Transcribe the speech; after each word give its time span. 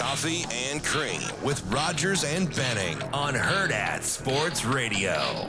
Coffee 0.00 0.46
and 0.50 0.82
Cream 0.82 1.20
with 1.44 1.62
Rogers 1.70 2.24
and 2.24 2.48
Benning 2.56 3.00
on 3.12 3.34
Hurrdat 3.34 4.02
Sports 4.02 4.64
Radio. 4.64 5.46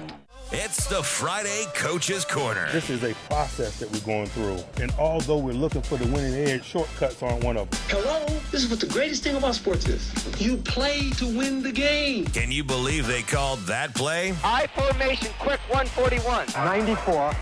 It's 0.52 0.88
the 0.88 1.02
Friday 1.02 1.64
Coaches 1.74 2.26
Corner. 2.26 2.68
This 2.74 2.90
is 2.90 3.02
a 3.06 3.14
process 3.30 3.80
that 3.80 3.90
we're 3.90 4.02
going 4.02 4.26
through. 4.28 4.60
And 4.84 4.92
although 5.00 5.38
we're 5.38 5.54
looking 5.54 5.82
for 5.82 5.98
the 5.98 6.06
winning 6.12 6.34
edge, 6.34 6.66
shortcuts 6.66 7.24
aren't 7.24 7.46
one 7.46 7.56
of 7.56 7.70
them. 7.70 7.80
Hello? 7.88 8.26
This 8.52 8.66
is 8.66 8.70
what 8.70 8.82
the 8.82 8.88
greatest 8.88 9.24
thing 9.24 9.38
about 9.38 9.56
sports 9.56 9.88
is. 9.88 10.12
You 10.42 10.58
play 10.58 11.12
to 11.12 11.26
win 11.26 11.64
the 11.64 11.72
game. 11.72 12.26
Can 12.26 12.52
you 12.52 12.66
believe 12.66 13.08
they 13.08 13.22
called 13.22 13.60
that 13.68 13.96
play? 13.96 14.34
I 14.44 14.68
formation, 14.68 15.32
quick 15.40 15.62
141. 15.70 16.48
94 16.56 17.34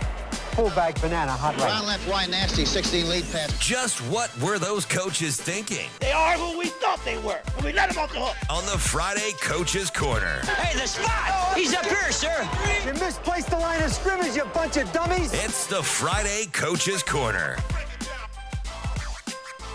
fullback 0.60 1.00
banana 1.00 1.32
hot 1.32 1.55
right. 1.57 1.71
Round 1.71 1.88
left, 1.88 2.10
wide 2.10 2.30
nasty, 2.30 2.66
16 2.66 3.08
lead 3.08 3.23
pass. 3.31 3.58
Just 3.59 4.00
what 4.08 4.30
were 4.41 4.59
those 4.59 4.86
coaches 4.86 5.40
thinking? 5.40 5.90
They 6.02 6.12
are 6.12 6.34
who 6.34 6.59
we 6.59 6.66
thought 6.66 7.00
they 7.05 7.17
were, 7.20 7.40
and 7.55 7.63
we 7.63 7.72
let 7.72 7.90
them 7.90 7.98
off 7.98 8.12
the 8.12 8.20
hook. 8.20 8.36
On 8.50 8.66
the 8.66 8.77
Friday 8.77 9.31
Coaches 9.41 9.90
Corner. 9.90 10.41
Hey, 10.41 10.77
the 10.77 10.86
spot! 10.86 11.55
He's 11.58 11.73
up 11.73 11.86
here, 11.86 12.12
sir. 12.12 12.50
You 12.86 12.94
misplaced 12.94 13.50
the 13.50 13.58
line 13.58 13.81
of 13.81 13.91
scrimmage, 13.91 14.36
you 14.36 14.44
bunch 14.53 14.76
of 14.76 14.91
dummies. 14.91 15.31
It's 15.34 15.66
the 15.67 15.81
Friday 15.81 16.48
Coaches 16.52 17.03
Corner. 17.03 17.55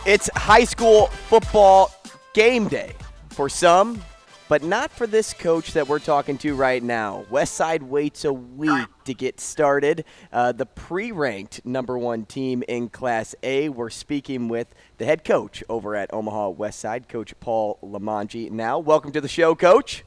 It's 0.05 0.29
high 0.37 0.65
school 0.65 1.07
football 1.07 1.95
game 2.35 2.69
day 2.69 2.93
for 3.31 3.49
some, 3.49 4.03
but 4.49 4.63
not 4.63 4.91
for 4.91 5.07
this 5.07 5.33
coach 5.33 5.73
that 5.73 5.89
we're 5.89 5.99
talking 5.99 6.37
to 6.39 6.55
right 6.55 6.83
now. 6.83 7.25
Westside 7.31 7.83
waits 7.83 8.25
a 8.25 8.33
week 8.33 8.89
to 9.05 9.15
get 9.15 9.41
started. 9.41 10.05
Uh, 10.33 10.53
the 10.53 10.67
pre 10.67 11.13
ranked 11.13 11.65
number 11.65 11.99
one 11.99 12.25
team 12.25 12.63
in 12.69 12.89
Class 12.89 13.35
A. 13.43 13.69
We're 13.69 13.91
speaking 13.91 14.49
with 14.49 14.75
the 14.99 15.05
head 15.05 15.25
coach 15.25 15.65
over 15.69 15.97
at 15.97 16.13
Omaha 16.13 16.53
Westside, 16.53 17.09
Coach 17.09 17.35
Paul 17.41 17.79
Limongi. 17.83 18.51
Now, 18.51 18.79
welcome 18.79 19.13
to 19.13 19.21
the 19.21 19.29
show, 19.29 19.55
Coach. 19.55 20.05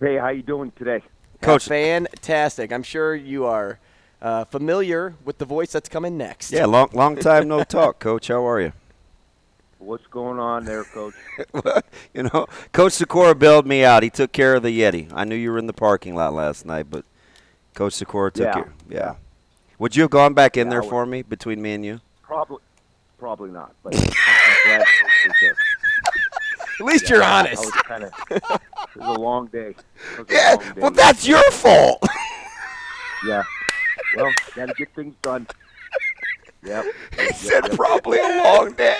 Hey, 0.00 0.16
how 0.18 0.28
you 0.28 0.42
doing 0.42 0.72
today? 0.76 1.02
Coach, 1.40 1.66
fantastic. 1.66 2.72
I'm 2.72 2.82
sure 2.82 3.14
you 3.14 3.44
are 3.44 3.78
uh, 4.22 4.44
familiar 4.44 5.14
with 5.24 5.38
the 5.38 5.44
voice 5.44 5.72
that's 5.72 5.88
coming 5.88 6.16
next. 6.16 6.50
Yeah, 6.50 6.64
long 6.64 6.88
long 6.92 7.16
time 7.16 7.48
no 7.48 7.62
talk, 7.62 7.98
Coach. 7.98 8.28
How 8.28 8.46
are 8.46 8.60
you? 8.60 8.72
What's 9.78 10.06
going 10.06 10.38
on 10.38 10.64
there, 10.64 10.84
Coach? 10.84 11.14
you 12.14 12.22
know, 12.24 12.46
Coach 12.72 12.94
Sikora 12.94 13.34
bailed 13.34 13.66
me 13.66 13.84
out. 13.84 14.02
He 14.02 14.10
took 14.10 14.32
care 14.32 14.54
of 14.54 14.62
the 14.62 14.70
Yeti. 14.80 15.10
I 15.14 15.24
knew 15.24 15.34
you 15.36 15.52
were 15.52 15.58
in 15.58 15.66
the 15.66 15.72
parking 15.74 16.14
lot 16.14 16.32
last 16.32 16.64
night, 16.64 16.86
but 16.90 17.04
Coach 17.74 17.92
Sikora 17.92 18.30
took 18.32 18.46
Yeah. 18.46 18.52
care. 18.54 18.72
Yeah. 18.88 19.14
Would 19.78 19.94
you 19.94 20.02
have 20.02 20.10
gone 20.10 20.32
back 20.32 20.56
in 20.56 20.68
Yeah, 20.68 20.70
there 20.80 20.82
for 20.82 21.04
me 21.04 21.22
between 21.22 21.60
me 21.60 21.74
and 21.74 21.84
you? 21.84 22.00
Probably, 22.22 22.58
probably 23.18 23.50
not. 23.50 23.74
But 23.82 23.94
I'm 23.96 24.06
glad 24.64 24.78
Coach 24.86 25.26
was 25.26 25.34
there. 25.42 25.56
At 26.80 26.86
least 26.86 27.10
you're 27.10 27.22
I 27.22 27.40
honest. 27.40 27.64
was 27.64 27.70
kind 27.72 28.04
of. 28.04 28.12
It 28.30 28.42
was 28.96 29.16
a 29.16 29.20
long 29.20 29.46
day. 29.48 29.74
Yeah. 30.30 30.54
long 30.58 30.74
day. 30.74 30.80
Well, 30.80 30.90
that's 30.90 31.26
your 31.28 31.42
fault. 31.50 32.02
Yeah. 33.26 33.42
Well, 34.16 34.32
got 34.54 34.66
to 34.68 34.74
get 34.74 34.94
things 34.94 35.14
done. 35.22 35.46
Yep. 36.64 36.84
he 37.18 37.32
said 37.34 37.70
probably 37.72 38.18
a 38.18 38.42
long 38.42 38.72
day. 38.72 38.98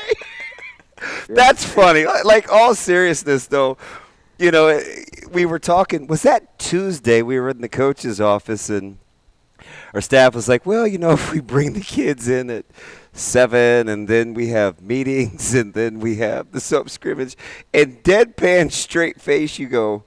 That's 1.29 1.65
funny. 1.65 2.07
Like 2.25 2.51
all 2.51 2.75
seriousness, 2.75 3.47
though, 3.47 3.77
you 4.39 4.51
know, 4.51 4.69
eh, 4.69 4.83
we 5.31 5.47
were 5.47 5.59
talking. 5.59 6.07
Was 6.07 6.23
that 6.23 6.59
Tuesday? 6.59 7.23
We 7.23 7.39
were 7.39 7.51
in 7.51 7.61
the 7.61 7.69
coach's 7.69 8.21
office, 8.21 8.71
and 8.71 8.99
our 9.95 10.01
staff 10.01 10.35
was 10.35 10.49
like, 10.49 10.67
"Well, 10.67 10.87
you 10.87 10.99
know, 10.99 11.11
if 11.13 11.33
we 11.33 11.41
bring 11.41 11.73
the 11.73 11.81
kids 11.81 12.29
in 12.29 12.51
at 12.51 12.67
seven, 13.13 13.89
and 13.89 14.09
then 14.09 14.35
we 14.35 14.49
have 14.49 14.81
meetings, 14.83 15.55
and 15.55 15.75
then 15.75 16.01
we 16.01 16.17
have 16.17 16.53
the 16.53 16.61
sub 16.61 16.91
scrimmage, 16.91 17.37
and 17.73 18.03
deadpan 18.03 18.73
straight 18.73 19.21
face, 19.21 19.59
you 19.59 19.69
go, 19.69 20.05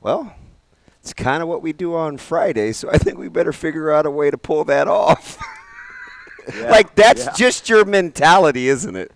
well." 0.00 0.34
It's 1.00 1.12
kind 1.12 1.42
of 1.42 1.50
what 1.50 1.60
we 1.60 1.74
do 1.74 1.94
on 1.94 2.16
Friday, 2.16 2.72
so 2.72 2.88
I 2.90 2.96
think 2.96 3.18
we 3.18 3.28
better 3.28 3.52
figure 3.52 3.92
out 3.92 4.06
a 4.06 4.10
way 4.10 4.30
to 4.30 4.38
pull 4.38 4.64
that 4.64 4.88
off. 4.88 5.36
Yeah, 6.54 6.70
like 6.70 6.94
that's 6.94 7.24
yeah. 7.24 7.32
just 7.32 7.70
your 7.70 7.86
mentality, 7.86 8.68
isn't 8.68 8.96
it? 8.96 9.12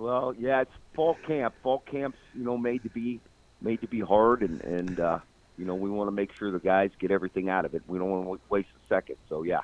Well, 0.00 0.34
yeah, 0.38 0.62
it's 0.62 0.70
fall 0.94 1.14
camp. 1.26 1.54
Fall 1.62 1.80
camp's 1.80 2.16
you 2.34 2.42
know 2.42 2.56
made 2.56 2.82
to 2.84 2.88
be 2.88 3.20
made 3.60 3.82
to 3.82 3.86
be 3.86 4.00
hard, 4.00 4.40
and 4.42 4.62
and 4.62 4.98
uh, 4.98 5.18
you 5.58 5.66
know 5.66 5.74
we 5.74 5.90
want 5.90 6.08
to 6.08 6.12
make 6.12 6.32
sure 6.32 6.50
the 6.50 6.58
guys 6.58 6.90
get 6.98 7.10
everything 7.10 7.50
out 7.50 7.66
of 7.66 7.74
it. 7.74 7.82
We 7.86 7.98
don't 7.98 8.10
want 8.10 8.40
to 8.40 8.46
waste 8.48 8.68
a 8.82 8.86
second. 8.88 9.16
So 9.28 9.42
yeah, 9.42 9.60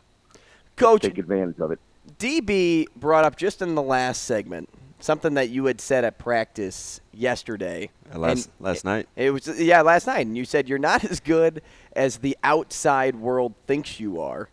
Coach, 0.77 1.03
take 1.03 1.17
advantage 1.17 1.59
of 1.59 1.71
it. 1.71 1.79
DB 2.19 2.85
brought 2.95 3.25
up 3.25 3.37
just 3.37 3.63
in 3.63 3.75
the 3.75 3.83
last 3.83 4.25
segment 4.25 4.69
something 4.99 5.35
that 5.35 5.49
you 5.51 5.65
had 5.67 5.81
said 5.81 6.05
at 6.05 6.19
practice 6.19 7.01
yesterday. 7.13 7.91
Uh, 8.15 8.19
last- 8.19 8.47
And 8.59 8.67
last 8.67 8.85
night? 8.85 9.07
It 9.17 9.31
was 9.31 9.47
yeah, 9.61 9.81
last 9.81 10.07
night, 10.07 10.27
and 10.27 10.37
you 10.37 10.45
said 10.45 10.69
you're 10.69 10.79
not 10.79 11.03
as 11.11 11.19
good 11.21 11.63
as 11.95 12.19
the 12.19 12.37
outside 12.45 13.17
world 13.17 13.55
thinks 13.67 13.99
you 14.01 14.21
are. 14.21 14.51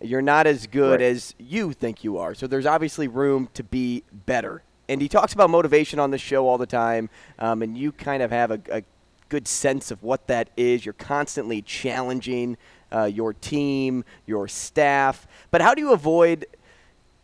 You're 0.00 0.22
not 0.22 0.46
as 0.46 0.66
good 0.68 1.00
Right. 1.00 1.10
as 1.10 1.34
you 1.38 1.72
think 1.72 2.04
you 2.04 2.18
are. 2.18 2.34
So 2.34 2.46
there's 2.46 2.66
obviously 2.66 3.08
room 3.08 3.48
to 3.54 3.64
be 3.64 4.04
better. 4.12 4.62
And 4.88 5.00
he 5.00 5.08
talks 5.08 5.32
about 5.32 5.50
motivation 5.50 5.98
on 5.98 6.10
the 6.10 6.18
show 6.18 6.46
all 6.46 6.58
the 6.58 6.66
time, 6.66 7.08
um, 7.38 7.62
and 7.62 7.76
you 7.76 7.92
kind 7.92 8.22
of 8.22 8.30
have 8.30 8.50
a, 8.50 8.60
a 8.70 8.82
good 9.28 9.48
sense 9.48 9.90
of 9.90 10.02
what 10.02 10.26
that 10.26 10.50
is. 10.56 10.84
You're 10.84 10.92
constantly 10.92 11.62
challenging 11.62 12.56
uh, 12.92 13.04
your 13.04 13.32
team, 13.32 14.04
your 14.26 14.46
staff. 14.46 15.26
But 15.50 15.60
how 15.62 15.74
do 15.74 15.80
you 15.80 15.92
avoid 15.92 16.46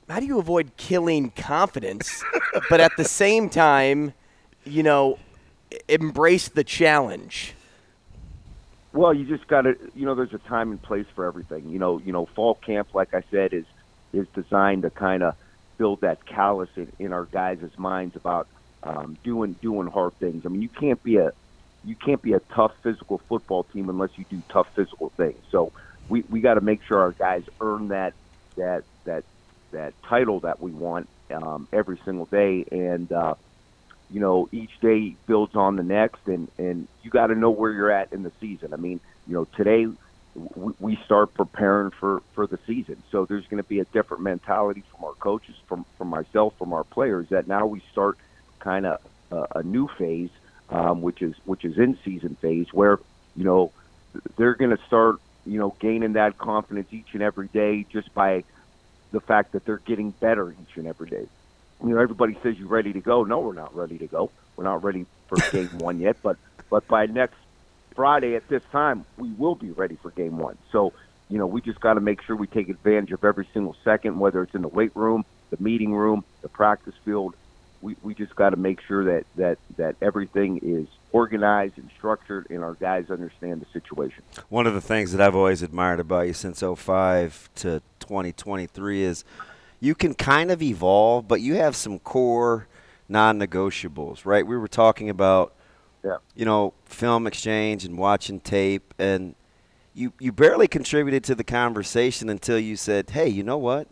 how 0.09 0.19
do 0.19 0.27
you 0.27 0.41
avoid 0.41 0.73
killing 0.77 1.31
confidence, 1.31 2.25
but 2.69 2.81
at 2.81 2.97
the 2.97 3.05
same 3.05 3.49
time, 3.49 4.13
you 4.65 4.83
know, 4.83 5.19
embrace 5.89 6.49
the 6.49 6.65
challenge? 6.65 7.55
Well, 8.93 9.15
you 9.15 9.25
just 9.25 9.47
got 9.47 9.63
to, 9.63 9.77
you 9.95 10.05
know, 10.05 10.17
there's 10.17 10.35
a 10.35 10.39
time 10.39 10.73
and 10.73 10.83
place 10.83 11.07
for 11.15 11.25
everything. 11.25 11.71
You 11.71 11.79
know, 11.79 11.99
you 12.05 12.13
know, 12.13 12.27
fall 12.35 12.57
camp, 12.57 12.93
like 12.93 13.15
I 13.15 13.23
said, 13.31 13.53
is 13.53 13.65
is 14.13 14.27
designed 14.35 14.83
to 14.83 14.91
kind 14.91 15.23
of 15.23 15.37
build 15.81 16.03
that 16.03 16.27
callous 16.27 16.69
in, 16.77 16.93
in 16.99 17.13
our 17.15 17.25
guys' 17.25 17.59
minds 17.79 18.15
about 18.15 18.47
um, 18.83 19.17
doing 19.25 19.57
doing 19.63 19.89
hard 19.89 20.13
things. 20.21 20.43
I 20.45 20.49
mean, 20.51 20.61
you 20.61 20.69
can't 20.69 21.03
be 21.03 21.17
a 21.17 21.33
you 21.83 21.97
can't 21.97 22.21
be 22.21 22.35
a 22.35 22.41
tough 22.55 22.73
physical 22.83 23.19
football 23.31 23.65
team 23.65 23.89
unless 23.89 24.11
you 24.17 24.27
do 24.29 24.43
tough 24.53 24.67
physical 24.77 25.11
things. 25.17 25.43
So 25.51 25.73
we 26.11 26.23
we 26.29 26.43
got 26.43 26.55
to 26.55 26.61
make 26.61 26.81
sure 26.87 26.99
our 27.01 27.13
guys 27.13 27.45
earn 27.63 27.89
that 27.89 28.13
that 28.59 28.85
that 29.07 29.25
that 29.73 29.95
title 30.07 30.41
that 30.41 30.61
we 30.61 30.71
want 30.71 31.09
um, 31.31 31.67
every 31.73 31.99
single 32.05 32.27
day, 32.27 32.67
and 32.71 33.11
uh, 33.11 33.35
you 34.11 34.21
know, 34.21 34.51
each 34.53 34.73
day 34.83 35.17
builds 35.27 35.57
on 35.57 35.77
the 35.77 35.83
next, 35.83 36.21
and 36.27 36.51
and 36.59 36.89
you 37.03 37.11
got 37.11 37.29
to 37.29 37.35
know 37.35 37.51
where 37.51 37.73
you're 37.73 37.91
at 37.91 38.13
in 38.13 38.23
the 38.23 38.33
season. 38.39 38.75
I 38.75 38.77
mean, 38.77 39.01
you 39.27 39.33
know, 39.33 39.47
today 39.57 39.87
we, 40.35 40.97
start 41.05 41.35
preparing 41.35 41.91
for 41.91 42.23
for 42.35 42.47
the 42.47 42.59
season, 42.67 43.03
so 43.11 43.25
there's 43.25 43.47
going 43.47 43.63
to 43.63 43.69
be 43.69 43.81
a 43.81 43.85
different 43.87 44.23
mentality 44.23 44.85
from 44.95 45.05
our 45.05 45.15
coaches, 45.15 45.57
from 45.67 45.85
from 45.99 46.09
myself, 46.09 46.57
from 46.59 46.73
our 46.73 46.85
players. 46.85 47.29
That 47.31 47.49
now 47.49 47.67
we 47.67 47.83
start 47.93 48.17
kind 48.61 48.87
of 48.87 49.01
a, 49.33 49.59
a 49.59 49.63
new 49.63 49.89
phase, 49.89 50.31
um, 50.69 51.03
which 51.03 51.21
is 51.21 51.35
which 51.45 51.65
is 51.65 51.79
in 51.79 51.99
season 52.05 52.37
phase, 52.37 52.73
where 52.73 52.99
you 53.37 53.45
know 53.45 53.73
they're 54.37 54.55
going 54.55 54.77
to 54.77 54.83
start 54.87 55.17
you 55.45 55.59
know 55.59 55.75
gaining 55.81 56.13
that 56.13 56.39
confidence 56.39 56.89
each 56.93 57.13
and 57.13 57.23
every 57.23 57.49
day 57.49 57.85
just 57.91 58.13
by 58.15 58.45
the 59.11 59.21
fact 59.21 59.53
that 59.53 59.65
they're 59.65 59.79
getting 59.79 60.11
better 60.11 60.53
each 60.53 60.77
and 60.77 60.87
every 60.87 61.11
day 61.11 61.27
you 61.83 61.91
know, 61.91 61.99
everybody 61.99 62.37
says 62.43 62.59
you're 62.59 62.69
ready 62.69 62.93
to 62.93 63.01
go. 63.01 63.25
No, 63.25 63.41
we're 63.41 63.55
not 63.55 63.75
ready 63.75 63.99
to 63.99 64.07
go. 64.07 64.31
We're 64.57 64.65
not 64.65 64.85
ready 64.85 65.07
for 65.29 65.37
game 65.53 65.79
one 65.79 66.01
yet, 66.01 66.17
but 66.23 66.37
but 66.69 66.87
by 66.87 67.07
next 67.07 67.37
Friday 68.01 68.35
at 68.35 68.49
this 68.49 68.63
time, 68.73 69.05
we 69.19 69.29
will 69.33 69.55
be 69.55 69.73
ready 69.73 69.95
for 70.01 70.11
game 70.13 70.39
one. 70.39 70.57
So, 70.73 70.95
you 71.29 71.37
know, 71.37 71.47
we 71.47 71.61
just 71.61 71.81
got 71.81 71.95
to 71.95 72.01
make 72.01 72.23
sure 72.23 72.35
we 72.35 72.47
take 72.47 72.71
advantage 72.71 73.13
of 73.13 73.23
every 73.23 73.47
single 73.53 73.77
second, 73.85 74.19
whether 74.19 74.43
it's 74.43 74.55
in 74.55 74.63
the 74.63 74.69
weight 74.69 74.93
room, 74.95 75.27
the 75.51 75.59
meeting 75.63 75.93
room, 75.93 76.25
the 76.41 76.49
practice 76.49 76.95
field. 77.05 77.35
We 77.83 77.97
we 78.03 78.15
just 78.15 78.35
got 78.35 78.51
to 78.51 78.57
make 78.57 78.81
sure 78.81 79.05
that 79.05 79.27
that 79.37 79.59
that 79.77 79.97
everything 80.01 80.61
is 80.63 80.87
organized 81.13 81.77
and 81.77 81.91
structured, 81.95 82.47
and 82.49 82.65
our 82.65 82.73
guys 82.73 83.11
understand 83.11 83.61
the 83.61 83.67
situation. 83.79 84.23
One 84.49 84.67
of 84.67 84.73
the 84.73 84.81
things 84.81 85.13
that 85.13 85.21
I've 85.21 85.37
always 85.37 85.63
admired 85.63 86.01
about 86.01 86.27
you 86.27 86.33
since 86.33 86.63
05 86.63 87.51
to 87.57 87.83
2023 87.99 89.03
is 89.03 89.25
you 89.79 89.95
can 89.95 90.15
kind 90.15 90.51
of 90.51 90.63
evolve, 90.63 91.29
but 91.29 91.43
you 91.43 91.57
have 91.57 91.77
some 91.77 91.99
core 91.99 92.67
non-negotiables, 93.11 94.25
right? 94.25 94.47
We 94.47 94.57
were 94.57 94.69
talking 94.69 95.11
about 95.11 95.53
Yeah. 96.05 96.17
you 96.35 96.45
know, 96.47 96.73
film 96.87 97.27
exchange 97.27 97.85
and 97.85 97.99
watching 97.99 98.41
tape 98.41 98.95
and 98.99 99.35
you 99.93 100.13
you 100.19 100.33
barely 100.33 100.69
contributed 100.69 101.25
to 101.25 101.35
the 101.35 101.45
conversation 101.45 102.29
until 102.31 102.59
you 102.59 102.77
said, 102.77 103.11
"Hey, 103.11 103.29
you 103.29 103.43
know 103.43 103.59
what? 103.59 103.87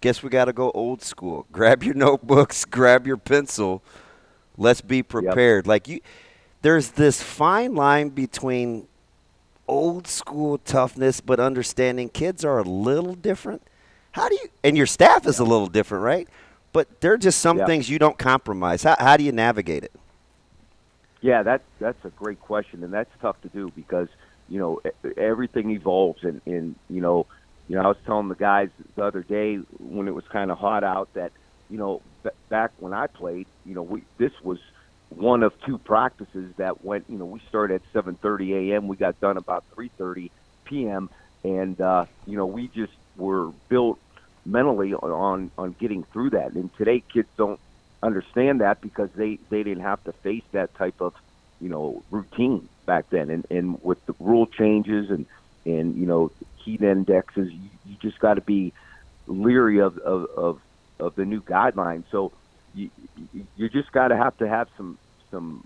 Guess 0.00 0.22
we 0.22 0.28
got 0.30 0.44
to 0.44 0.52
go 0.52 0.70
old 0.72 1.02
school. 1.02 1.46
Grab 1.52 1.82
your 1.82 1.94
notebooks, 1.94 2.64
grab 2.64 3.06
your 3.06 3.16
pencil. 3.16 3.82
Let's 4.56 4.80
be 4.82 5.02
prepared." 5.02 5.66
Like 5.66 5.88
you 5.88 6.00
there's 6.62 6.90
this 6.92 7.22
fine 7.22 7.74
line 7.74 8.10
between 8.10 8.86
old 9.66 10.06
school 10.06 10.58
toughness 10.58 11.20
but 11.20 11.38
understanding 11.40 12.08
kids 12.08 12.44
are 12.44 12.58
a 12.58 12.62
little 12.62 13.14
different. 13.14 13.62
How 14.12 14.28
do 14.28 14.34
you 14.36 14.48
and 14.62 14.76
your 14.76 14.86
staff 14.86 15.26
is 15.26 15.38
a 15.38 15.44
little 15.44 15.66
different, 15.68 16.04
right? 16.04 16.28
but 16.70 17.00
there 17.00 17.14
are 17.14 17.18
just 17.18 17.40
some 17.40 17.58
Yeah. 17.58 17.64
things 17.66 17.88
you 17.88 17.98
don't 17.98 18.18
compromise. 18.18 18.82
How, 18.82 18.94
how 18.98 19.16
do 19.16 19.24
you 19.24 19.32
navigate 19.32 19.84
it? 19.84 19.92
Yeah, 21.22 21.42
that 21.44 21.62
that's 21.80 21.98
a 22.04 22.10
great 22.10 22.38
question, 22.38 22.84
and 22.84 22.92
that's 22.92 23.10
tough 23.20 23.40
to 23.42 23.48
do 23.48 23.72
because 23.74 24.08
you 24.48 24.60
know 24.60 24.80
everything 25.16 25.70
evolves, 25.70 26.20
and 26.22 26.40
and 26.46 26.76
you 26.88 27.00
know, 27.00 27.26
you 27.66 27.76
know, 27.76 27.82
I 27.82 27.88
was 27.88 27.96
telling 28.06 28.28
the 28.28 28.36
guys 28.36 28.68
the 28.96 29.04
other 29.04 29.24
day 29.24 29.58
when 29.78 30.06
it 30.08 30.14
was 30.14 30.24
kind 30.32 30.50
of 30.50 30.58
hot 30.58 30.84
out 30.84 31.10
that 31.14 31.32
you 31.68 31.78
know 31.78 32.02
b- 32.22 32.30
back 32.50 32.72
when 32.76 32.92
I 32.92 33.06
played, 33.08 33.48
you 33.64 33.74
know, 33.74 33.82
we 33.82 34.04
this 34.18 34.30
was 34.44 34.58
one 35.08 35.42
of 35.42 35.52
two 35.66 35.78
practices 35.78 36.54
that 36.58 36.84
went. 36.84 37.06
You 37.08 37.18
know, 37.18 37.26
we 37.26 37.40
started 37.48 37.76
at 37.76 37.82
7:30 38.04 38.72
a.m. 38.74 38.86
We 38.86 38.96
got 38.96 39.18
done 39.20 39.38
about 39.38 39.64
3:30 39.76 40.30
p.m. 40.66 41.08
And 41.42 41.80
uh, 41.80 42.06
you 42.26 42.36
know, 42.36 42.46
we 42.46 42.68
just 42.68 42.92
were 43.16 43.50
built 43.68 43.98
mentally 44.46 44.94
on 44.94 45.50
on 45.58 45.74
getting 45.80 46.04
through 46.12 46.30
that. 46.30 46.52
And 46.54 46.70
today, 46.78 47.02
kids 47.12 47.28
don't 47.36 47.60
understand 48.02 48.60
that 48.60 48.78
because 48.82 49.10
they 49.16 49.38
they 49.50 49.62
didn't 49.62 49.82
have 49.84 50.02
to 50.04 50.12
face 50.22 50.44
that 50.52 50.70
type 50.78 50.96
of 51.00 51.14
you 51.60 51.68
know 51.68 52.04
routine 52.10 52.68
back 52.86 53.06
then. 53.10 53.30
And 53.30 53.46
and 53.50 53.78
with 53.82 53.98
the 54.06 54.14
rule 54.20 54.46
changes 54.46 55.06
and 55.10 55.26
and 55.66 55.96
you 55.96 56.06
know 56.06 56.30
heat 56.64 56.82
indexes, 56.82 57.48
you, 57.52 57.70
you 57.84 57.96
just 58.02 58.18
got 58.20 58.34
to 58.34 58.42
be 58.42 58.74
leery 59.26 59.80
of 59.80 59.98
of 59.98 60.26
of, 60.36 60.58
of 61.00 61.14
the 61.16 61.24
new 61.24 61.42
guidelines. 61.42 62.04
So 62.10 62.32
you 62.72 62.90
you- 63.32 63.46
just 63.70 63.92
got 63.92 64.08
to 64.08 64.16
have 64.16 64.36
to 64.38 64.48
have 64.48 64.68
some 64.76 64.98
some 65.30 65.64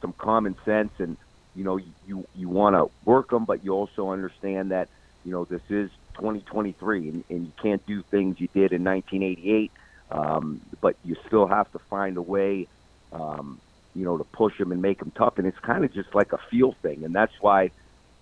some 0.00 0.14
common 0.20 0.56
sense 0.64 0.92
and 0.98 1.16
you 1.54 1.64
know 1.64 1.78
you 1.78 2.24
you 2.34 2.48
want 2.48 2.74
to 2.76 2.86
work 3.04 3.30
them 3.30 3.44
but 3.46 3.64
you 3.64 3.72
also 3.72 4.10
understand 4.10 4.70
that 4.72 4.88
you 5.24 5.32
know 5.32 5.46
this 5.48 5.62
is 5.70 5.90
2023 6.16 7.08
and, 7.08 7.24
and 7.30 7.46
you 7.46 7.52
can't 7.62 7.82
do 7.86 8.02
things 8.10 8.36
you 8.38 8.48
did 8.54 8.72
in 8.72 8.84
1988 8.84 9.72
um, 10.10 10.60
but 10.80 10.96
you 11.04 11.16
still 11.26 11.46
have 11.46 11.70
to 11.72 11.78
find 11.90 12.16
a 12.16 12.22
way 12.22 12.66
um, 13.12 13.60
you 13.94 14.04
know 14.04 14.18
to 14.18 14.24
push 14.24 14.56
them 14.58 14.72
and 14.72 14.82
make 14.82 14.98
them 14.98 15.12
tough 15.14 15.38
and 15.38 15.46
it's 15.46 15.58
kind 15.60 15.84
of 15.84 15.92
just 15.92 16.14
like 16.14 16.32
a 16.32 16.38
feel 16.50 16.72
thing 16.82 17.04
and 17.04 17.14
that's 17.14 17.32
why 17.40 17.70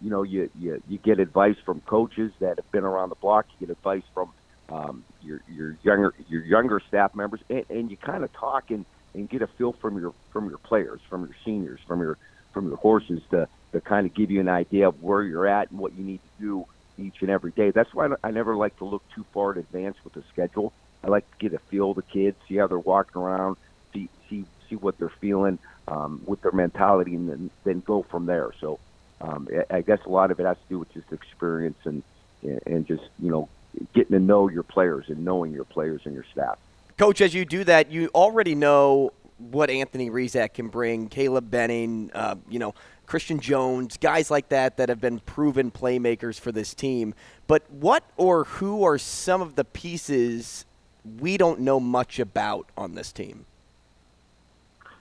you 0.01 0.11
know 0.11 0.23
you, 0.23 0.51
you 0.59 0.83
you 0.89 0.99
get 0.99 1.19
advice 1.19 1.57
from 1.65 1.81
coaches 1.83 2.33
that 2.41 2.57
have 2.57 2.71
been 2.73 2.85
around 2.85 3.09
the 3.09 3.17
block 3.17 3.47
you 3.59 3.67
get 3.67 3.77
advice 3.77 4.03
from 4.15 4.31
um, 4.69 5.05
your 5.23 5.41
your 5.49 5.77
younger 5.83 6.15
your 6.29 6.45
younger 6.45 6.81
staff 6.89 7.15
members 7.15 7.41
and, 7.49 7.65
and 7.71 7.91
you 7.91 7.97
kind 7.97 8.25
of 8.25 8.33
talk 8.33 8.71
and, 8.71 8.85
and 9.15 9.29
get 9.29 9.43
a 9.43 9.47
feel 9.47 9.73
from 9.73 9.99
your 9.99 10.13
from 10.33 10.49
your 10.49 10.59
players 10.59 11.01
from 11.09 11.23
your 11.23 11.37
seniors 11.45 11.81
from 11.87 12.01
your 12.01 12.19
from 12.53 12.69
your 12.69 12.77
horses 12.77 13.23
to 13.31 13.49
to 13.73 13.81
kind 13.81 14.07
of 14.07 14.15
give 14.15 14.31
you 14.31 14.41
an 14.41 14.49
idea 14.49 14.89
of 14.89 15.03
where 15.03 15.23
you're 15.23 15.47
at 15.47 15.71
and 15.71 15.79
what 15.79 15.95
you 15.97 16.05
need 16.05 16.21
to 16.23 16.43
do 16.43 16.67
each 16.99 17.17
and 17.21 17.31
every 17.31 17.51
day. 17.51 17.71
That's 17.71 17.93
why 17.93 18.09
I 18.25 18.31
never 18.31 18.57
like 18.57 18.77
to 18.79 18.85
look 18.85 19.03
too 19.15 19.25
far 19.33 19.53
in 19.53 19.59
advance 19.59 19.97
with 20.05 20.15
the 20.15 20.23
schedule. 20.33 20.73
I 21.07 21.09
like 21.09 21.31
to 21.31 21.37
get 21.39 21.55
a 21.55 21.63
feel 21.71 21.91
of 21.91 21.97
the 21.97 22.03
kids, 22.03 22.37
see 22.49 22.57
how 22.57 22.67
they're 22.67 22.79
walking 22.79 23.23
around, 23.23 23.57
see 23.93 24.09
see 24.29 24.45
see 24.69 24.75
what 24.75 24.99
they're 24.99 25.09
feeling 25.09 25.59
um, 25.87 26.21
with 26.27 26.43
their 26.43 26.53
mentality, 26.53 27.15
and 27.15 27.29
then 27.29 27.51
then 27.65 27.81
go 27.81 28.03
from 28.03 28.27
there. 28.27 28.51
So 28.61 28.81
um, 29.21 29.49
I 29.71 29.83
guess 29.83 30.01
a 30.05 30.09
lot 30.09 30.33
of 30.33 30.41
it 30.41 30.47
has 30.47 30.57
to 30.57 30.69
do 30.69 30.79
with 30.81 30.93
just 30.93 31.13
experience 31.13 31.79
and 31.85 32.03
and 32.43 32.87
just 32.87 33.05
you 33.21 33.31
know 33.31 33.49
getting 33.95 34.13
to 34.13 34.21
know 34.21 34.49
your 34.49 34.65
players 34.65 35.05
and 35.09 35.25
knowing 35.25 35.53
your 35.53 35.65
players 35.65 36.03
and 36.05 36.15
your 36.15 36.25
staff. 36.33 36.59
Coach, 36.97 37.21
as 37.21 37.35
you 37.35 37.45
do 37.45 37.63
that, 37.65 37.91
you 37.93 38.11
already 38.15 38.55
know 38.55 39.13
what 39.39 39.71
Anthony 39.71 40.11
Rizak 40.11 40.55
can 40.55 40.69
bring, 40.69 41.09
Caleb 41.09 41.51
Benning, 41.51 42.11
uh, 42.15 42.37
you 42.49 42.59
know, 42.59 42.75
Christian 43.07 43.39
Jones, 43.39 43.97
guys 43.97 44.31
like 44.31 44.49
that 44.49 44.79
that 44.79 44.89
have 44.89 45.01
been 45.01 45.21
proven 45.21 45.71
playmakers 45.71 46.41
for 46.41 46.53
this 46.53 46.75
team. 46.75 47.15
But 47.47 47.71
what 47.71 48.03
or 48.17 48.45
who 48.45 48.83
are 48.83 48.99
some 48.99 49.41
of 49.41 49.55
the 49.55 49.65
pieces 49.65 50.66
we 51.21 51.37
don't 51.37 51.61
know 51.61 51.81
much 51.81 52.19
about 52.19 52.69
on 52.77 52.95
this 52.95 53.13
team? 53.13 53.47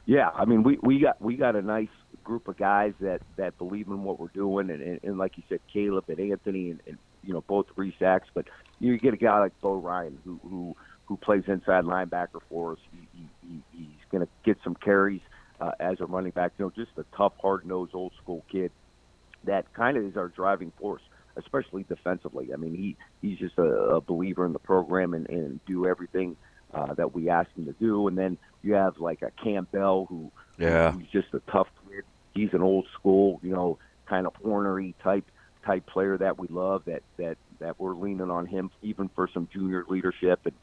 Yeah, 0.06 0.30
I 0.34 0.46
mean, 0.46 0.64
we, 0.64 0.78
we 0.82 1.00
got 1.00 1.22
we 1.22 1.36
got 1.36 1.56
a 1.56 1.62
nice 1.62 1.90
group 2.24 2.48
of 2.48 2.58
guys 2.58 2.94
that 3.00 3.22
that 3.38 3.58
believe 3.58 3.88
in 3.88 4.04
what 4.04 4.20
we're 4.20 4.28
doing, 4.28 4.70
and, 4.70 4.82
and, 4.82 5.00
and 5.04 5.18
like 5.18 5.38
you 5.38 5.44
said, 5.50 5.60
Caleb 5.72 6.06
and 6.10 6.20
Anthony, 6.20 6.72
and, 6.72 6.82
and 6.88 6.98
you 7.24 7.34
know 7.34 7.42
both 7.48 7.68
resacks. 7.76 8.28
But 8.34 8.46
you 8.80 8.98
get 8.98 9.14
a 9.14 9.18
guy 9.18 9.40
like 9.40 9.60
Bo 9.62 9.76
Ryan 9.76 10.18
who 10.24 10.40
who 10.44 10.76
who 11.06 11.18
plays 11.18 11.44
inside 11.48 11.86
linebacker 11.86 12.42
for 12.50 12.74
us. 12.74 12.80
He, 12.92 13.08
he, 13.14 13.28
he, 13.48 13.62
he's 13.72 14.06
going 14.12 14.26
to 14.26 14.32
get 14.44 14.58
some 14.64 14.76
carries 14.76 15.22
uh, 15.62 15.72
as 15.80 16.00
a 16.02 16.06
running 16.06 16.32
back. 16.32 16.54
You 16.58 16.66
know, 16.66 16.72
just 16.76 16.98
a 16.98 17.06
tough, 17.16 17.34
hard-nosed, 17.40 17.94
old-school 17.94 18.44
kid 18.52 18.72
that 19.46 19.72
kind 19.74 19.98
of 19.98 20.04
is 20.04 20.18
our 20.18 20.28
driving 20.28 20.72
force, 20.80 21.02
especially 21.38 21.84
defensively. 21.84 22.54
I 22.54 22.58
mean, 22.58 22.76
he 22.76 22.96
he's 23.22 23.38
just 23.40 23.58
a, 23.58 23.64
a 23.64 24.02
believer 24.02 24.46
in 24.46 24.54
the 24.54 24.60
program 24.60 25.14
and, 25.14 25.30
and 25.30 25.60
do 25.66 25.88
everything 25.88 26.36
uh, 26.74 26.94
that 26.96 27.14
we 27.14 27.30
ask 27.30 27.50
him 27.58 27.66
to 27.66 27.74
do. 27.74 28.08
And 28.08 28.18
then 28.18 28.38
you 28.64 28.74
have 28.74 28.98
like 29.00 29.22
a 29.22 29.32
Cam 29.44 29.68
Bell 29.72 30.06
who 30.10 30.32
Yeah. 30.58 30.92
who's 30.92 31.08
just 31.12 31.34
a 31.34 31.40
tough 31.52 31.68
kid. 31.90 32.04
He's 32.34 32.54
an 32.54 32.62
old 32.62 32.88
school, 32.94 33.40
you 33.44 33.52
know, 33.54 33.78
kind 34.06 34.28
of 34.28 34.34
ornery 34.44 34.94
type 35.04 35.26
type 35.66 35.86
player 35.88 36.18
that 36.18 36.38
we 36.38 36.48
love. 36.50 36.84
That 36.86 37.04
that 37.18 37.38
that 37.60 37.80
we're 37.80 37.96
leaning 37.96 38.30
on 38.30 38.46
him 38.46 38.72
even 38.82 39.10
for 39.10 39.30
some 39.34 39.48
junior 39.54 39.86
leadership. 39.88 40.40
And 40.46 40.54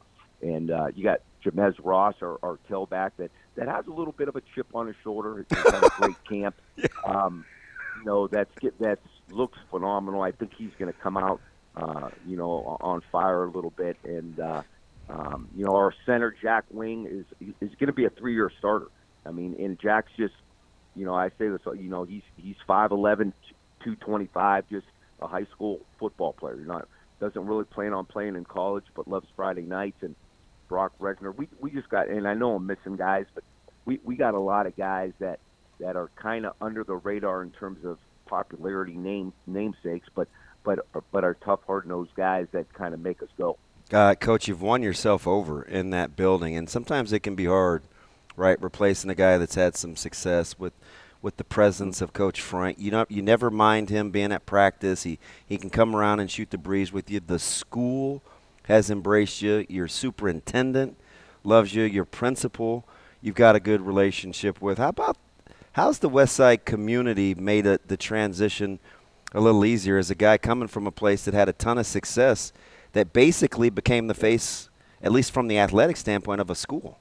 and 0.41 0.71
uh, 0.71 0.87
you 0.93 1.03
got 1.03 1.21
Jamez 1.43 1.75
Ross, 1.83 2.15
our, 2.21 2.37
our 2.43 2.59
tailback, 2.69 3.11
that 3.17 3.31
that 3.55 3.67
has 3.67 3.87
a 3.87 3.91
little 3.91 4.13
bit 4.13 4.27
of 4.27 4.35
a 4.35 4.41
chip 4.53 4.67
on 4.73 4.87
his 4.87 4.95
shoulder. 5.03 5.45
He's 5.49 5.57
had 5.71 5.83
a 5.83 5.89
great 5.97 6.23
camp. 6.29 6.55
Um, 7.05 7.45
you 7.99 8.05
know, 8.05 8.27
that's 8.27 8.53
get 8.59 8.77
that 8.79 8.99
looks 9.33 9.57
phenomenal. 9.69 10.21
I 10.21 10.31
think 10.31 10.51
he's 10.57 10.71
going 10.79 10.91
to 10.91 10.99
come 10.99 11.17
out, 11.17 11.41
uh, 11.75 12.09
you 12.25 12.37
know, 12.37 12.77
on 12.81 13.01
fire 13.11 13.43
a 13.43 13.51
little 13.51 13.71
bit. 13.71 13.97
And 14.03 14.39
uh, 14.39 14.63
um, 15.09 15.49
you 15.55 15.65
know, 15.65 15.75
our 15.75 15.93
center 16.05 16.35
Jack 16.41 16.65
Wing 16.71 17.07
is 17.09 17.25
is 17.61 17.75
going 17.79 17.87
to 17.87 17.93
be 17.93 18.05
a 18.05 18.09
three 18.09 18.33
year 18.33 18.51
starter. 18.59 18.87
I 19.25 19.31
mean, 19.31 19.55
and 19.59 19.79
Jack's 19.79 20.11
just, 20.17 20.33
you 20.95 21.05
know, 21.05 21.13
I 21.13 21.29
say 21.37 21.47
this, 21.47 21.61
you 21.65 21.89
know, 21.89 22.03
he's 22.03 22.23
he's 22.37 22.55
five 22.67 22.91
eleven, 22.91 23.33
two 23.83 23.95
twenty 23.97 24.29
five, 24.33 24.65
just 24.69 24.87
a 25.21 25.27
high 25.27 25.45
school 25.53 25.81
football 25.99 26.33
player. 26.33 26.55
You're 26.55 26.65
not 26.65 26.87
doesn't 27.19 27.45
really 27.45 27.63
plan 27.63 27.93
on 27.93 28.05
playing 28.05 28.35
in 28.35 28.43
college, 28.43 28.83
but 28.95 29.07
loves 29.07 29.27
Friday 29.35 29.61
nights 29.61 29.97
and 30.01 30.15
Brock 30.67 30.91
Regner. 30.99 31.35
We 31.35 31.47
we 31.59 31.71
just 31.71 31.89
got, 31.89 32.09
and 32.09 32.27
I 32.27 32.33
know 32.33 32.55
I'm 32.55 32.65
missing 32.65 32.95
guys, 32.97 33.25
but 33.33 33.43
we 33.85 33.99
we 34.03 34.15
got 34.15 34.33
a 34.33 34.39
lot 34.39 34.65
of 34.67 34.75
guys 34.75 35.13
that 35.19 35.39
that 35.79 35.95
are 35.95 36.09
kind 36.15 36.45
of 36.45 36.53
under 36.61 36.83
the 36.83 36.95
radar 36.95 37.41
in 37.43 37.51
terms 37.51 37.85
of 37.85 37.97
popularity 38.25 38.95
name 38.95 39.33
namesakes, 39.47 40.07
but 40.15 40.27
but 40.63 40.85
but 41.11 41.23
are 41.23 41.35
tough, 41.35 41.59
hard 41.67 41.85
nosed 41.85 42.15
guys 42.15 42.47
that 42.51 42.71
kind 42.73 42.93
of 42.93 42.99
make 42.99 43.21
us 43.21 43.29
go. 43.37 43.57
Uh, 43.91 44.15
Coach, 44.15 44.47
you've 44.47 44.61
won 44.61 44.81
yourself 44.81 45.27
over 45.27 45.61
in 45.61 45.89
that 45.91 46.15
building, 46.15 46.55
and 46.55 46.69
sometimes 46.69 47.13
it 47.13 47.19
can 47.19 47.35
be 47.35 47.45
hard, 47.45 47.83
right? 48.35 48.59
Replacing 48.61 49.09
a 49.11 49.15
guy 49.15 49.37
that's 49.37 49.55
had 49.55 49.75
some 49.75 49.95
success 49.95 50.57
with, 50.57 50.73
with 51.21 51.37
the 51.37 51.43
presence 51.43 52.01
of 52.01 52.13
Coach 52.13 52.41
Frank. 52.41 52.77
You 52.79 52.91
know, 52.91 53.05
you 53.09 53.21
never 53.21 53.51
mind 53.51 53.89
him 53.89 54.09
being 54.09 54.31
at 54.31 54.45
practice. 54.45 55.03
He 55.03 55.19
he 55.45 55.57
can 55.57 55.69
come 55.69 55.95
around 55.95 56.21
and 56.21 56.31
shoot 56.31 56.49
the 56.49 56.57
breeze 56.57 56.91
with 56.91 57.11
you. 57.11 57.19
The 57.19 57.39
school 57.39 58.23
has 58.63 58.89
embraced 58.89 59.41
you. 59.41 59.65
Your 59.69 59.87
superintendent 59.87 60.97
loves 61.43 61.75
you. 61.75 61.83
Your 61.83 62.05
principal, 62.05 62.85
you've 63.21 63.35
got 63.35 63.55
a 63.55 63.59
good 63.59 63.81
relationship 63.81 64.61
with. 64.61 64.77
How 64.77 64.89
about 64.89 65.17
how's 65.73 65.99
the 65.99 66.09
West 66.09 66.35
Side 66.35 66.65
community 66.65 67.35
made 67.35 67.67
a, 67.67 67.79
the 67.85 67.97
transition 67.97 68.79
a 69.33 69.41
little 69.41 69.65
easier 69.65 69.97
as 69.97 70.09
a 70.09 70.15
guy 70.15 70.37
coming 70.37 70.67
from 70.67 70.87
a 70.87 70.91
place 70.91 71.25
that 71.25 71.33
had 71.33 71.49
a 71.49 71.53
ton 71.53 71.77
of 71.77 71.85
success? 71.85 72.53
that 72.93 73.11
basically 73.11 73.69
became 73.69 74.07
the 74.07 74.13
face, 74.13 74.69
at 75.01 75.11
least 75.11 75.31
from 75.31 75.47
the 75.47 75.59
athletic 75.59 75.97
standpoint, 75.97 76.39
of 76.39 76.49
a 76.49 76.55
school. 76.55 76.97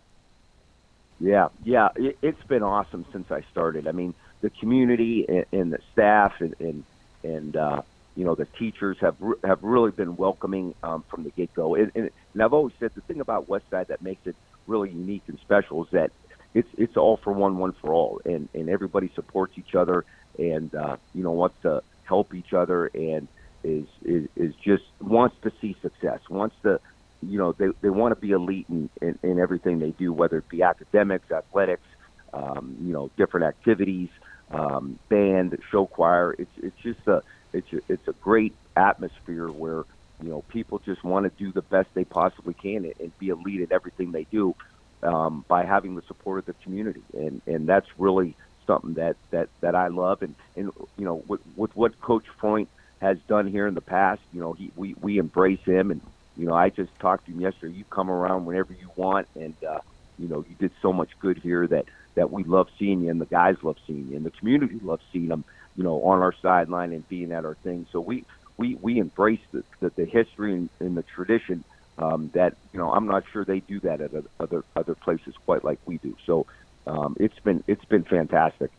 Yeah, 1.21 1.49
yeah, 1.63 1.91
it, 1.95 2.19
it's 2.21 2.43
been 2.45 2.63
awesome 2.63 3.07
since 3.13 3.31
I 3.31 3.43
started. 3.53 3.87
I 3.87 3.93
mean, 3.93 4.15
the 4.41 4.51
community 4.51 5.25
and, 5.29 5.47
and 5.53 5.73
the 5.73 5.79
staff 5.93 6.41
and 6.41 6.55
and, 6.59 6.85
and 7.23 7.57
uh, 7.57 7.83
you 8.17 8.25
know 8.25 8.35
the 8.35 8.47
teachers 8.47 8.99
have 9.01 9.15
re- 9.21 9.37
have 9.45 9.63
really 9.63 9.93
been 9.93 10.17
welcoming 10.17 10.75
um, 10.83 11.05
from 11.09 11.23
the 11.23 11.31
get 11.31 11.55
go. 11.55 11.77
And, 11.77 11.93
and, 11.95 12.11
and 12.33 12.43
I've 12.43 12.53
always 12.53 12.75
said 12.81 12.91
the 12.95 13.03
thing 13.03 13.21
about 13.21 13.47
Westside 13.49 13.87
that 13.89 14.03
makes 14.03 14.27
it 14.27 14.35
really 14.67 14.91
unique 14.91 15.23
and 15.29 15.39
special 15.39 15.85
is 15.85 15.91
that 15.91 16.11
it's 16.55 16.69
it's 16.77 16.97
all 16.97 17.17
for 17.17 17.33
one, 17.33 17.59
one 17.59 17.73
for 17.73 17.93
all, 17.93 18.21
and 18.25 18.49
and 18.55 18.69
everybody 18.69 19.11
supports 19.15 19.55
each 19.57 19.75
other 19.75 20.05
and 20.39 20.75
uh, 20.75 20.97
you 21.15 21.23
know 21.23 21.33
wants 21.33 21.57
to 21.63 21.83
help 22.05 22.35
each 22.35 22.53
other 22.53 22.87
and 22.95 23.29
is 23.65 23.87
is 24.05 24.29
is 24.37 24.55
just 24.57 24.85
wants 25.01 25.37
to 25.43 25.53
see 25.61 25.77
success, 25.83 26.21
wants 26.29 26.57
to 26.63 26.81
you 27.23 27.39
know 27.39 27.53
they 27.53 27.69
they 27.81 27.91
want 27.91 28.15
to 28.15 28.21
be 28.21 28.33
elite 28.33 28.67
in, 28.69 28.91
in 29.01 29.19
in 29.23 29.39
everything 29.39 29.79
they 29.79 29.91
do, 29.91 30.13
whether 30.13 30.39
it 30.39 30.49
be 30.49 30.63
academics, 30.63 31.31
athletics, 31.31 31.87
um, 32.33 32.77
you 32.83 32.93
know, 32.93 33.11
different 33.17 33.47
activities, 33.47 34.09
um, 34.51 34.99
band, 35.09 35.57
show 35.71 35.87
choir. 35.87 36.35
It's 36.39 36.51
it's 36.59 36.79
just 36.83 37.07
a 37.07 37.23
it's 37.53 37.73
a, 37.73 37.81
it's 37.89 38.09
a 38.09 38.13
great 38.13 38.55
atmosphere 38.77 39.49
where 39.49 39.85
you 40.23 40.31
know 40.31 40.43
people 40.49 40.81
just 40.81 41.05
want 41.05 41.25
to 41.25 41.45
do 41.45 41.53
the 41.53 41.63
best 41.63 41.89
they 41.95 42.05
possibly 42.05 42.55
can 42.55 42.85
and, 42.85 42.95
and 43.01 43.19
be 43.19 43.29
elite 43.29 43.63
at 43.63 43.73
everything 43.73 44.13
they 44.13 44.25
do 44.25 44.55
um, 45.03 45.45
by 45.49 45.65
having 45.65 45.97
the 45.97 46.03
support 46.09 46.41
of 46.41 46.47
the 46.47 46.55
community, 46.65 47.05
and 47.15 47.43
and 47.47 47.69
that's 47.69 47.89
really 47.99 48.37
something 48.67 48.95
that 48.95 49.17
that 49.33 49.51
that 49.63 49.75
I 49.75 49.89
love, 49.89 50.23
and 50.23 50.37
and 50.57 50.71
you 50.97 51.05
know 51.05 51.23
with 51.29 51.41
with 51.57 51.75
what 51.77 52.01
Coach 52.01 52.27
Froendt 52.43 52.69
has 53.01 53.19
done 53.29 53.47
here 53.49 53.67
in 53.67 53.75
the 53.75 53.83
past, 53.83 54.23
you 54.33 54.41
know 54.41 54.53
he 54.55 54.73
we 54.77 54.95
we 55.01 55.19
embrace 55.19 55.65
him 55.65 55.91
and. 55.91 56.03
You 56.35 56.47
know, 56.47 56.55
I 56.55 56.71
just 56.71 56.93
talked 56.99 57.27
to 57.27 57.33
him 57.33 57.41
yesterday. 57.43 57.75
You 57.75 57.85
come 57.85 58.11
around 58.11 58.47
whenever 58.47 58.73
you 58.73 58.91
want, 58.97 59.29
and 59.37 59.55
uh, 59.69 59.81
you 60.19 60.29
know, 60.29 60.45
you 60.49 60.57
did 60.57 60.73
so 60.81 60.93
much 60.93 61.11
good 61.21 61.39
here 61.43 61.67
that 61.69 61.87
that 62.17 62.31
we 62.31 62.45
love 62.45 62.69
seeing 62.79 63.03
you, 63.03 63.11
and 63.11 63.21
the 63.21 63.27
guys 63.27 63.57
love 63.63 63.77
seeing 63.87 64.09
you, 64.09 64.17
and 64.17 64.27
the 64.27 64.31
community 64.33 64.79
loves 64.83 65.03
seeing 65.13 65.29
them, 65.29 65.45
you 65.77 65.85
know, 65.85 66.03
on 66.05 66.21
our 66.21 66.35
sideline 66.43 66.93
and 66.93 67.09
being 67.09 67.33
at 67.33 67.45
our 67.45 67.57
thing. 67.65 67.87
So 67.93 68.01
we 68.01 68.27
we 68.59 68.77
we 68.81 68.99
embrace 68.99 69.41
the 69.53 69.65
the, 69.81 69.93
the 69.97 70.05
history 70.07 70.55
and, 70.55 70.71
and 70.81 70.97
the 70.97 71.05
tradition 71.05 71.65
um, 71.99 72.31
that 72.35 72.55
you 72.73 72.79
know 72.81 72.91
I'm 72.93 73.07
not 73.07 73.25
sure 73.33 73.45
they 73.45 73.61
do 73.61 73.81
that 73.81 74.01
at 74.01 74.11
other 74.41 74.65
other 74.77 74.95
places 74.95 75.35
quite 75.45 75.65
like 75.65 75.79
we 75.87 75.99
do. 75.99 76.15
So 76.27 76.47
um, 76.87 77.17
it's 77.21 77.39
been 77.45 77.63
it's 77.67 77.85
been 77.87 78.05
fantastic. 78.05 78.71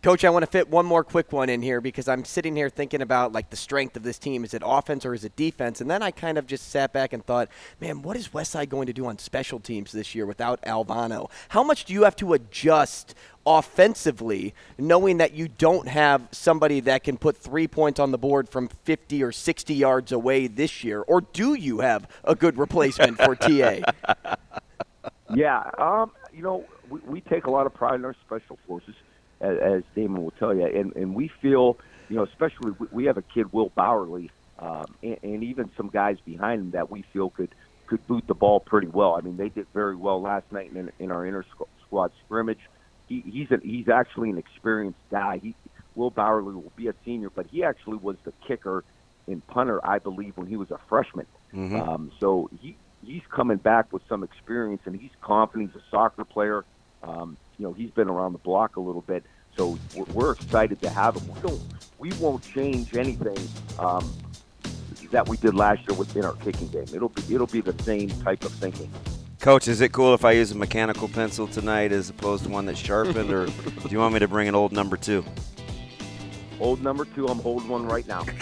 Coach, 0.00 0.24
I 0.24 0.30
want 0.30 0.44
to 0.44 0.50
fit 0.50 0.68
one 0.68 0.86
more 0.86 1.02
quick 1.02 1.32
one 1.32 1.48
in 1.48 1.60
here 1.60 1.80
because 1.80 2.06
I'm 2.06 2.24
sitting 2.24 2.54
here 2.54 2.70
thinking 2.70 3.02
about 3.02 3.32
like 3.32 3.50
the 3.50 3.56
strength 3.56 3.96
of 3.96 4.04
this 4.04 4.16
team. 4.16 4.44
Is 4.44 4.54
it 4.54 4.62
offense 4.64 5.04
or 5.04 5.12
is 5.12 5.24
it 5.24 5.34
defense? 5.34 5.80
And 5.80 5.90
then 5.90 6.04
I 6.04 6.12
kind 6.12 6.38
of 6.38 6.46
just 6.46 6.70
sat 6.70 6.92
back 6.92 7.12
and 7.12 7.26
thought, 7.26 7.48
man, 7.80 8.02
what 8.02 8.16
is 8.16 8.28
Westside 8.28 8.68
going 8.68 8.86
to 8.86 8.92
do 8.92 9.06
on 9.06 9.18
special 9.18 9.58
teams 9.58 9.90
this 9.90 10.14
year 10.14 10.24
without 10.24 10.62
Alvano? 10.62 11.28
How 11.48 11.64
much 11.64 11.84
do 11.84 11.94
you 11.94 12.04
have 12.04 12.14
to 12.16 12.32
adjust 12.32 13.16
offensively, 13.44 14.54
knowing 14.78 15.16
that 15.16 15.32
you 15.32 15.48
don't 15.48 15.88
have 15.88 16.28
somebody 16.30 16.78
that 16.78 17.02
can 17.02 17.16
put 17.16 17.36
three 17.36 17.66
points 17.66 17.98
on 17.98 18.12
the 18.12 18.18
board 18.18 18.48
from 18.48 18.68
50 18.68 19.24
or 19.24 19.32
60 19.32 19.74
yards 19.74 20.12
away 20.12 20.46
this 20.46 20.84
year? 20.84 21.00
Or 21.00 21.22
do 21.22 21.54
you 21.54 21.80
have 21.80 22.06
a 22.22 22.36
good 22.36 22.56
replacement 22.56 23.18
for 23.18 23.34
TA? 23.34 23.80
Yeah, 25.34 25.70
um, 25.76 26.12
you 26.32 26.42
know, 26.42 26.64
we, 26.88 27.00
we 27.00 27.20
take 27.20 27.44
a 27.44 27.50
lot 27.50 27.66
of 27.66 27.74
pride 27.74 27.96
in 27.96 28.04
our 28.06 28.16
special 28.24 28.58
forces 28.66 28.94
as, 29.40 29.58
as 29.58 29.82
Damon 29.94 30.22
will 30.22 30.32
tell 30.32 30.54
you. 30.54 30.66
And, 30.66 30.94
and 30.96 31.14
we 31.14 31.30
feel, 31.40 31.78
you 32.08 32.16
know, 32.16 32.24
especially 32.24 32.72
we 32.90 33.04
have 33.06 33.16
a 33.16 33.22
kid, 33.22 33.52
Will 33.52 33.70
Bowerly, 33.70 34.30
um, 34.58 34.86
and, 35.02 35.18
and 35.22 35.44
even 35.44 35.70
some 35.76 35.88
guys 35.88 36.18
behind 36.24 36.60
him 36.60 36.70
that 36.72 36.90
we 36.90 37.04
feel 37.12 37.30
could 37.30 37.54
could 37.86 38.06
boot 38.06 38.24
the 38.26 38.34
ball 38.34 38.60
pretty 38.60 38.86
well. 38.86 39.16
I 39.16 39.22
mean, 39.22 39.38
they 39.38 39.48
did 39.48 39.66
very 39.72 39.96
well 39.96 40.20
last 40.20 40.52
night 40.52 40.70
in, 40.74 40.92
in 40.98 41.10
our 41.10 41.24
inter 41.24 41.44
squad 41.86 42.12
scrimmage. 42.24 42.58
He, 43.06 43.22
he's 43.26 43.50
a, 43.50 43.58
he's 43.62 43.88
actually 43.88 44.28
an 44.28 44.36
experienced 44.36 44.98
guy. 45.10 45.40
He, 45.42 45.54
Will 45.94 46.10
Bowerly 46.10 46.54
will 46.54 46.72
be 46.76 46.88
a 46.88 46.94
senior, 47.04 47.30
but 47.30 47.46
he 47.46 47.64
actually 47.64 47.96
was 47.96 48.16
the 48.24 48.32
kicker 48.46 48.84
in 49.26 49.40
punter, 49.40 49.84
I 49.84 49.98
believe, 49.98 50.36
when 50.36 50.46
he 50.46 50.56
was 50.56 50.70
a 50.70 50.78
freshman. 50.88 51.26
Mm-hmm. 51.52 51.76
Um, 51.76 52.12
so 52.20 52.50
he 52.60 52.76
he's 53.02 53.22
coming 53.30 53.56
back 53.56 53.92
with 53.92 54.02
some 54.08 54.22
experience, 54.22 54.82
and 54.84 54.94
he's 55.00 55.10
confident. 55.20 55.70
He's 55.72 55.82
a 55.82 55.84
soccer 55.90 56.24
player. 56.24 56.64
Um, 57.02 57.36
you 57.58 57.66
know, 57.66 57.72
he's 57.72 57.90
been 57.90 58.08
around 58.08 58.32
the 58.32 58.38
block 58.38 58.76
a 58.76 58.80
little 58.80 59.02
bit, 59.02 59.24
so 59.56 59.78
we're, 59.96 60.04
we're 60.04 60.32
excited 60.32 60.80
to 60.82 60.90
have 60.90 61.16
him. 61.16 61.28
We 61.34 61.40
don't, 61.40 61.60
we 61.98 62.12
won't 62.14 62.42
change 62.42 62.94
anything 62.96 63.36
um, 63.78 64.10
that 65.10 65.28
we 65.28 65.36
did 65.38 65.54
last 65.54 65.80
year 65.88 65.98
within 65.98 66.24
our 66.24 66.34
kicking 66.34 66.68
game. 66.68 66.86
It'll 66.94 67.08
be, 67.08 67.34
it'll 67.34 67.46
be 67.46 67.60
the 67.60 67.80
same 67.82 68.10
type 68.10 68.44
of 68.44 68.52
thinking. 68.52 68.90
Coach, 69.40 69.68
is 69.68 69.80
it 69.80 69.92
cool 69.92 70.14
if 70.14 70.24
I 70.24 70.32
use 70.32 70.50
a 70.52 70.56
mechanical 70.56 71.08
pencil 71.08 71.46
tonight 71.46 71.92
as 71.92 72.10
opposed 72.10 72.44
to 72.44 72.50
one 72.50 72.66
that's 72.66 72.78
sharpened, 72.78 73.32
or 73.32 73.46
do 73.46 73.88
you 73.88 73.98
want 73.98 74.14
me 74.14 74.20
to 74.20 74.28
bring 74.28 74.48
an 74.48 74.54
old 74.54 74.72
number 74.72 74.96
two? 74.96 75.24
Old 76.60 76.82
number 76.82 77.04
two, 77.04 77.28
I'm 77.28 77.38
holding 77.38 77.68
one 77.68 77.86
right 77.86 78.06
now. 78.08 78.24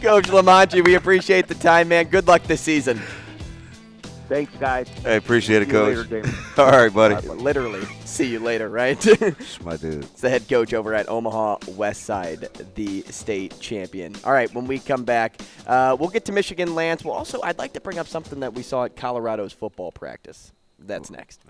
Coach 0.00 0.26
Limongi, 0.26 0.84
we 0.84 0.96
appreciate 0.96 1.46
the 1.46 1.54
time, 1.54 1.88
man. 1.88 2.06
Good 2.06 2.26
luck 2.26 2.42
this 2.44 2.60
season. 2.60 3.00
Thanks, 4.28 4.54
guys. 4.58 4.88
I 5.06 5.12
appreciate 5.12 5.62
it, 5.62 5.70
See 5.70 5.72
you 5.74 5.78
Coach. 6.04 6.10
later, 6.10 6.28
All 6.58 6.70
right, 6.70 6.92
buddy. 6.92 7.14
Bye. 7.14 7.34
Literally, 7.34 7.82
see 8.04 8.26
you 8.26 8.40
later, 8.40 8.68
right? 8.68 8.98
My 9.64 9.76
dude. 9.76 10.04
It's 10.08 10.20
the 10.20 10.28
head 10.28 10.46
coach 10.48 10.74
over 10.74 10.92
at 10.94 11.08
Omaha 11.08 11.58
West 11.68 12.02
Side, 12.04 12.48
the 12.74 13.02
state 13.02 13.58
champion. 13.60 14.14
All 14.24 14.32
right, 14.32 14.52
when 14.54 14.66
we 14.66 14.78
come 14.80 15.04
back, 15.04 15.40
uh, 15.66 15.96
we'll 15.98 16.10
get 16.10 16.24
to 16.26 16.32
Michigan 16.32 16.74
Lance. 16.74 17.04
Well, 17.04 17.14
also, 17.14 17.40
I'd 17.42 17.58
like 17.58 17.72
to 17.72 17.80
bring 17.80 17.98
up 17.98 18.06
something 18.06 18.40
that 18.40 18.52
we 18.52 18.62
saw 18.62 18.84
at 18.84 18.96
Colorado's 18.96 19.52
football 19.52 19.92
practice. 19.92 20.52
That's 20.78 21.10
next. 21.10 21.40